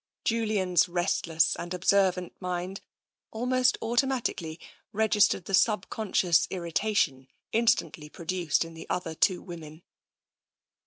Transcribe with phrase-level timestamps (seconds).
[0.25, 2.81] Julian's restless and observant mind
[3.29, 4.57] almost auto matically
[4.91, 9.83] registered the subconscious irritation in stantly produced in the other two women.